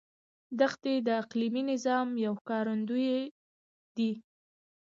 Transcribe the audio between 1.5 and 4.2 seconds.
نظام یو ښکارندوی دی.